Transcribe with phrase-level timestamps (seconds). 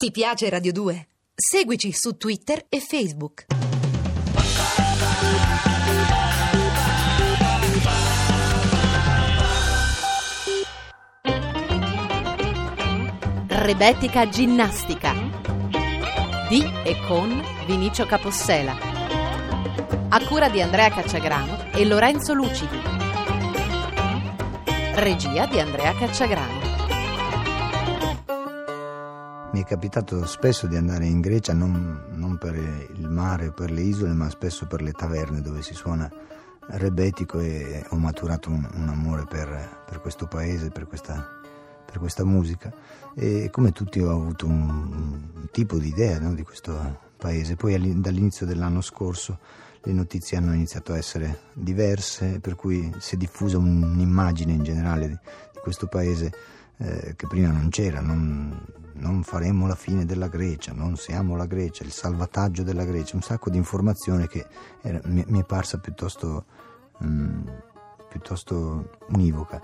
[0.00, 1.08] Ti piace Radio 2?
[1.34, 3.44] Seguici su Twitter e Facebook.
[13.46, 15.12] Rebetica Ginnastica
[16.48, 18.74] di e con Vinicio Capossela.
[20.08, 22.80] A cura di Andrea Cacciagrano e Lorenzo Lucidi.
[24.94, 26.59] Regia di Andrea Cacciagrano.
[29.60, 33.82] È capitato spesso di andare in Grecia non, non per il mare o per le
[33.82, 36.10] isole, ma spesso per le taverne dove si suona
[36.68, 41.28] rebetico e ho maturato un, un amore per, per, questo paese, per questa,
[41.84, 42.72] per questa, musica
[43.14, 47.54] e come tutti ho avuto un, un tipo di idea no, di questo paese.
[47.54, 49.38] Poi dall'inizio dell'anno scorso
[49.82, 55.06] le notizie hanno iniziato a essere diverse, per cui si è diffusa un'immagine in generale
[55.06, 55.18] di,
[55.52, 56.32] di questo paese
[56.80, 58.58] eh, che prima non c'era, non,
[58.94, 63.22] non, faremo la fine della Grecia, non siamo la Grecia, il salvataggio della Grecia, un
[63.22, 64.46] sacco di informazione che
[64.80, 66.44] era, mi, mi, è parsa piuttosto,
[67.04, 67.46] mm,
[68.08, 69.62] piuttosto univoca.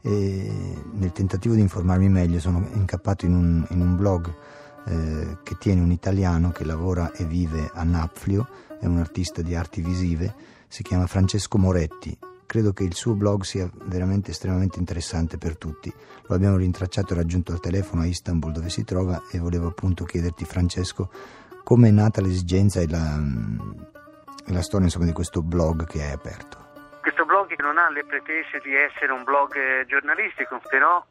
[0.00, 4.32] E nel tentativo di informarmi meglio sono incappato in un, in un blog
[4.86, 8.48] eh, che tiene un italiano che lavora e vive a Napflio,
[8.80, 10.34] è un artista di arti visive,
[10.66, 15.92] si chiama Francesco Moretti Credo che il suo blog sia veramente estremamente interessante per tutti.
[16.28, 20.04] Lo abbiamo rintracciato e raggiunto al telefono a Istanbul dove si trova e volevo appunto
[20.04, 21.10] chiederti Francesco
[21.66, 23.18] come è nata l'esigenza e la,
[24.46, 26.64] e la storia insomma, di questo blog che hai aperto.
[27.00, 31.04] Questo blog non ha le pretese di essere un blog eh, giornalistico, però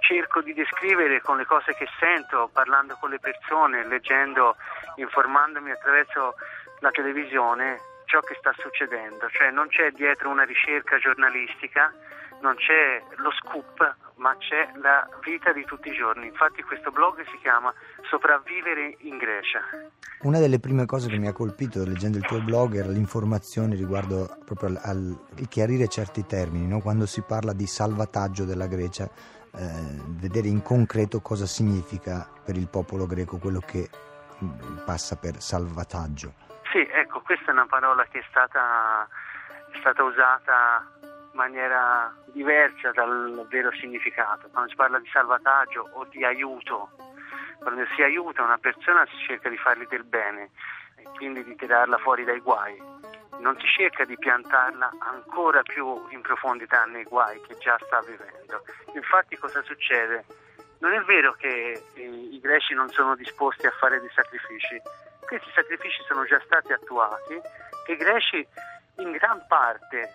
[0.00, 4.56] cerco di descrivere con le cose che sento, parlando con le persone, leggendo,
[4.96, 6.34] informandomi attraverso
[6.80, 7.78] la televisione,
[8.10, 11.94] ciò che sta succedendo, cioè non c'è dietro una ricerca giornalistica,
[12.42, 13.78] non c'è lo scoop,
[14.16, 16.26] ma c'è la vita di tutti i giorni.
[16.26, 17.72] Infatti questo blog si chiama
[18.10, 19.60] Sopravvivere in Grecia.
[20.22, 24.38] Una delle prime cose che mi ha colpito leggendo il tuo blog era l'informazione riguardo
[24.44, 25.16] proprio al,
[25.48, 26.80] chiarire certi termini, no?
[26.80, 29.68] quando si parla di salvataggio della Grecia, eh,
[30.18, 33.88] vedere in concreto cosa significa per il popolo greco quello che
[34.42, 36.49] mm, passa per salvataggio.
[36.70, 39.08] Sì, ecco, questa è una parola che è stata,
[39.72, 44.48] è stata usata in maniera diversa dal vero significato.
[44.50, 46.90] Quando si parla di salvataggio o di aiuto,
[47.58, 50.50] quando si aiuta una persona si cerca di fargli del bene
[50.94, 52.80] e quindi di tirarla fuori dai guai.
[53.40, 58.62] Non si cerca di piantarla ancora più in profondità nei guai che già sta vivendo.
[58.94, 60.24] Infatti cosa succede?
[60.78, 64.80] Non è vero che i greci non sono disposti a fare dei sacrifici,
[65.30, 67.34] questi sacrifici sono già stati attuati
[67.86, 68.44] e i greci
[68.96, 70.12] in gran parte,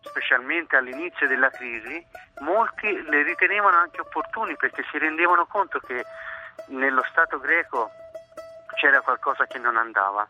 [0.00, 2.02] specialmente all'inizio della crisi,
[2.38, 6.02] molti le ritenevano anche opportuni perché si rendevano conto che
[6.68, 7.90] nello Stato greco
[8.80, 10.26] c'era qualcosa che non andava.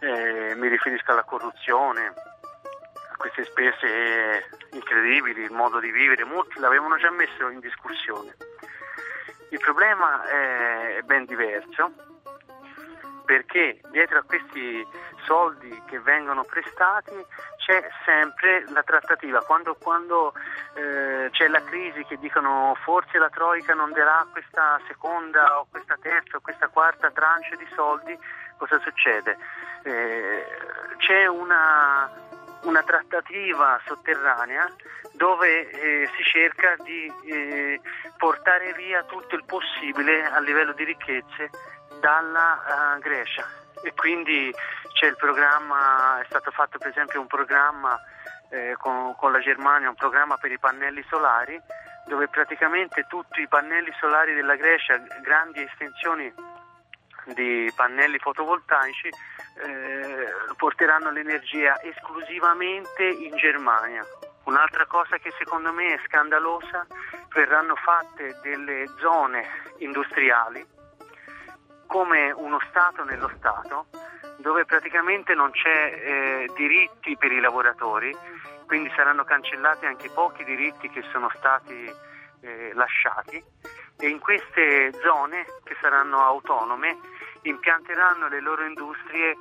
[0.00, 6.96] Eh, mi riferisco alla corruzione, a queste spese incredibili, il modo di vivere, molti l'avevano
[6.98, 8.34] già messo in discussione.
[9.50, 12.15] Il problema è ben diverso
[13.26, 14.86] perché dietro a questi
[15.26, 17.14] soldi che vengono prestati
[17.58, 20.32] c'è sempre la trattativa, quando, quando
[20.74, 25.98] eh, c'è la crisi che dicono forse la Troica non darà questa seconda o questa
[26.00, 28.16] terza o questa quarta tranche di soldi,
[28.56, 29.36] cosa succede?
[29.82, 30.46] Eh,
[30.98, 32.08] c'è una,
[32.62, 34.72] una, trattativa sotterranea
[35.12, 37.80] dove eh, si cerca di eh,
[38.16, 41.50] portare via tutto il possibile a livello di ricchezze
[42.00, 43.46] dalla uh, Grecia
[43.82, 44.52] e quindi
[44.92, 48.00] c'è il programma, è stato fatto per esempio un programma
[48.50, 51.60] eh, con, con, la Germania, un programma per i pannelli solari
[52.06, 56.32] dove praticamente tutti i pannelli solari della Grecia, grandi estensioni
[57.34, 64.04] di pannelli fotovoltaici, eh, porteranno l'energia esclusivamente in Germania.
[64.44, 66.86] Un'altra cosa che secondo me è scandalosa,
[67.34, 69.44] verranno fatte delle zone
[69.78, 70.74] industriali
[71.96, 73.86] come uno Stato nello Stato,
[74.36, 78.14] dove praticamente non c'è eh, diritti per i lavoratori,
[78.66, 81.90] quindi saranno cancellati anche pochi diritti che sono stati
[82.42, 83.42] eh, lasciati
[83.96, 86.98] e in queste zone che saranno autonome
[87.42, 89.34] impianteranno le loro industrie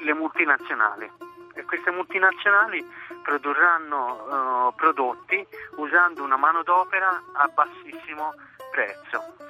[0.00, 1.10] le multinazionali.
[1.54, 2.86] E queste multinazionali
[3.24, 5.44] produrranno uh, prodotti
[5.78, 8.34] usando una manodopera a bassissimo
[8.70, 9.47] prezzo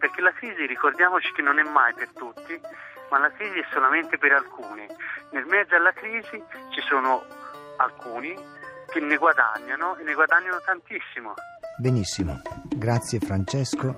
[0.00, 2.58] perché la crisi ricordiamoci che non è mai per tutti,
[3.10, 4.86] ma la crisi è solamente per alcuni.
[5.32, 7.22] Nel mezzo alla crisi ci sono
[7.76, 8.34] alcuni
[8.90, 11.34] che ne guadagnano e ne guadagnano tantissimo.
[11.76, 12.40] Benissimo,
[12.74, 13.94] grazie Francesco.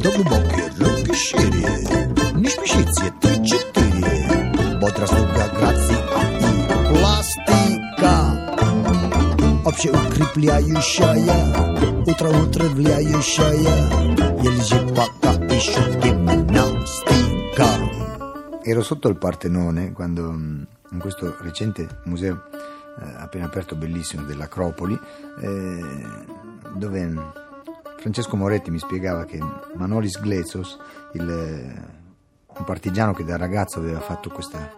[0.00, 6.39] Dopo bocche, l'opiscerie, nispicizie, tricetterie, botra stuga, grazie
[10.35, 13.53] vliaющая Утро утро влияющая
[14.41, 17.67] Еле пока еще гимнастика
[18.63, 22.43] Ero sotto il Partenone quando in questo recente museo
[22.99, 24.99] eh, appena aperto bellissimo dell'Acropoli
[25.41, 25.81] eh,
[26.73, 27.13] dove
[27.97, 29.39] Francesco Moretti mi spiegava che
[29.75, 30.77] Manolis Glezos
[31.13, 31.93] il
[32.57, 34.77] un partigiano che da ragazzo aveva fatto questa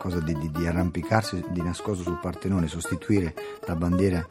[0.00, 3.34] cosa di, di, di, arrampicarsi di nascosto sul Partenone, sostituire
[3.66, 4.26] la bandiera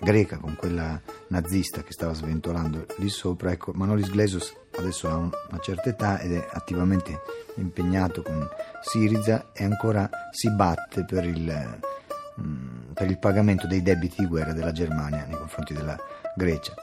[0.00, 0.98] greca con quella
[1.28, 3.52] nazista che stava sventolando lì sopra.
[3.52, 7.20] Ecco, Manolis Glesos adesso ha una certa età ed è attivamente
[7.56, 8.48] impegnato con
[8.80, 11.80] Siriza e ancora si batte per il,
[12.40, 15.98] mm, per il pagamento dei debiti di guerra della Germania nei confronti della
[16.34, 16.74] Grecia.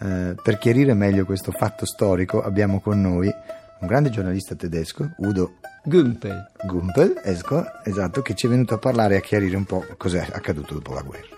[0.00, 3.32] Eh, per chiarire meglio questo fatto storico abbiamo con noi
[3.78, 6.50] un grande giornalista tedesco, Udo Gumpel.
[6.64, 7.20] Gumpel,
[7.84, 10.94] esatto, che ci è venuto a parlare e a chiarire un po' cos'è accaduto dopo
[10.94, 11.36] la guerra.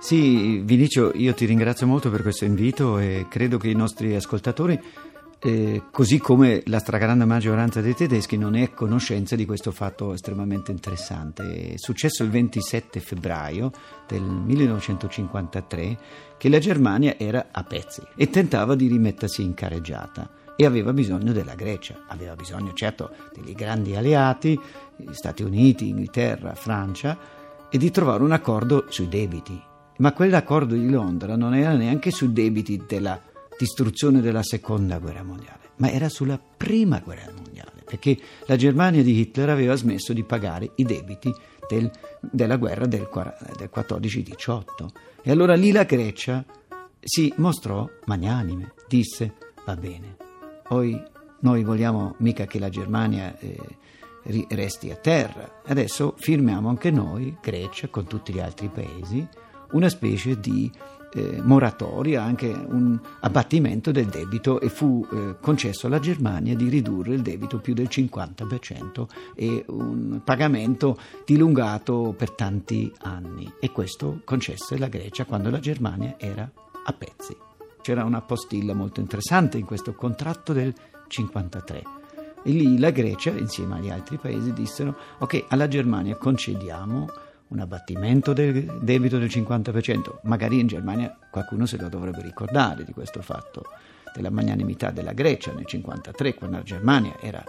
[0.00, 4.80] Sì, Vinicio, io ti ringrazio molto per questo invito e credo che i nostri ascoltatori,
[5.38, 10.14] eh, così come la stragrande maggioranza dei tedeschi, non è a conoscenza di questo fatto
[10.14, 11.74] estremamente interessante.
[11.74, 13.70] È successo il 27 febbraio
[14.08, 15.98] del 1953
[16.38, 21.32] che la Germania era a pezzi e tentava di rimettersi in careggiata e aveva bisogno
[21.32, 24.58] della Grecia, aveva bisogno certo degli grandi alleati,
[25.10, 27.18] Stati Uniti, Inghilterra, Francia,
[27.68, 29.60] e di trovare un accordo sui debiti.
[29.98, 33.20] Ma quell'accordo di Londra non era neanche sui debiti della
[33.58, 38.16] distruzione della seconda guerra mondiale, ma era sulla prima guerra mondiale, perché
[38.46, 41.32] la Germania di Hitler aveva smesso di pagare i debiti
[41.68, 43.08] del, della guerra del,
[43.56, 44.64] del 14-18.
[45.22, 46.44] E allora lì la Grecia
[47.00, 50.16] si mostrò magnanime, disse va bene,
[50.72, 50.98] poi
[51.40, 55.60] noi vogliamo mica che la Germania eh, resti a terra.
[55.66, 59.28] Adesso firmiamo anche noi, Grecia, con tutti gli altri paesi,
[59.72, 60.72] una specie di
[61.12, 67.16] eh, moratoria, anche un abbattimento del debito e fu eh, concesso alla Germania di ridurre
[67.16, 70.96] il debito più del 50% e un pagamento
[71.26, 73.52] dilungato per tanti anni.
[73.60, 76.50] E questo concesse la Grecia quando la Germania era
[76.84, 77.50] a pezzi
[77.82, 80.74] c'era una postilla molto interessante in questo contratto del
[81.08, 81.82] 53.
[82.44, 87.08] E lì la Grecia, insieme agli altri paesi, dissero: Ok, alla Germania concediamo
[87.48, 90.20] un abbattimento del debito del 50%.
[90.22, 93.64] Magari in Germania qualcuno se lo dovrebbe ricordare di questo fatto,
[94.14, 97.44] della magnanimità della Grecia nel 53, quando la Germania era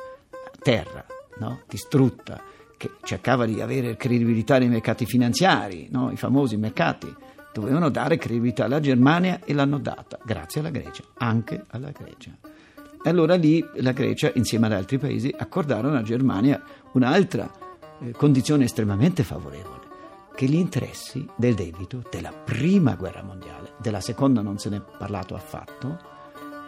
[0.62, 1.06] terra,
[1.39, 1.62] no?
[1.68, 2.41] distrutta,
[2.77, 6.12] che cercava di avere credibilità nei mercati finanziari, no?
[6.12, 7.13] i famosi mercati
[7.53, 12.31] dovevano dare credibilità alla Germania e l'hanno data, grazie alla Grecia, anche alla Grecia.
[13.05, 16.61] E allora lì la Grecia, insieme ad altri paesi, accordarono alla Germania
[16.94, 17.50] un'altra
[18.00, 19.81] eh, condizione estremamente favorevole,
[20.35, 24.81] che gli interessi del debito della prima guerra mondiale, della seconda non se ne è
[24.97, 26.11] parlato affatto,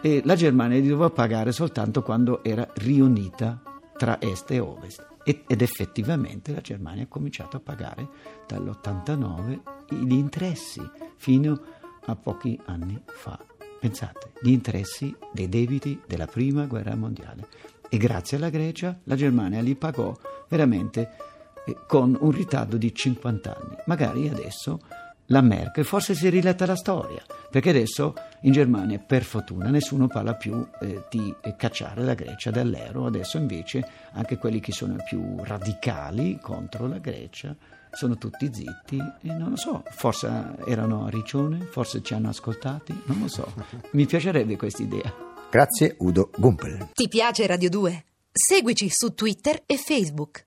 [0.02, 3.60] e la Germania li doveva pagare soltanto quando era riunita
[3.96, 5.14] tra est e ovest.
[5.24, 8.06] Ed effettivamente la Germania ha cominciato a pagare
[8.46, 10.80] dall'89 gli interessi
[11.16, 11.60] fino
[12.06, 13.38] a pochi anni fa.
[13.80, 17.46] Pensate, gli interessi dei debiti della prima guerra mondiale.
[17.88, 20.16] E grazie alla Grecia la Germania li pagò
[20.48, 21.10] veramente
[21.66, 23.76] eh, con un ritardo di 50 anni.
[23.86, 24.80] Magari adesso
[25.26, 30.06] la Merkel forse si è riletta la storia, perché adesso in Germania per fortuna nessuno
[30.06, 35.42] parla più eh, di cacciare la Grecia dall'euro, adesso invece anche quelli che sono più
[35.42, 37.54] radicali contro la Grecia
[37.96, 42.94] sono tutti zitti e non lo so, forse erano a Riccione, forse ci hanno ascoltati,
[43.06, 43.50] non lo so,
[43.92, 45.12] mi piacerebbe questa idea.
[45.50, 46.90] Grazie Udo Gumpel.
[46.92, 48.04] Ti piace Radio 2?
[48.30, 50.44] Seguici su Twitter e Facebook.